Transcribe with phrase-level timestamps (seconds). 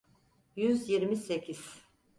[0.55, 1.81] Yüz yirmi sekiz.